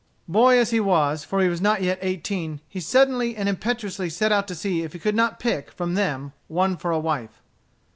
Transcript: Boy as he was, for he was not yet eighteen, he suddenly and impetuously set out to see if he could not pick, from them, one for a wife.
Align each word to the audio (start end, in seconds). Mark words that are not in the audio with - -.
Boy 0.27 0.57
as 0.57 0.71
he 0.71 0.79
was, 0.79 1.23
for 1.23 1.43
he 1.43 1.47
was 1.47 1.61
not 1.61 1.83
yet 1.83 1.99
eighteen, 2.01 2.59
he 2.67 2.79
suddenly 2.79 3.35
and 3.35 3.47
impetuously 3.47 4.09
set 4.09 4.31
out 4.31 4.47
to 4.47 4.55
see 4.55 4.81
if 4.81 4.93
he 4.93 4.97
could 4.97 5.13
not 5.13 5.39
pick, 5.39 5.69
from 5.71 5.93
them, 5.93 6.33
one 6.47 6.75
for 6.75 6.89
a 6.89 6.97
wife. 6.97 7.43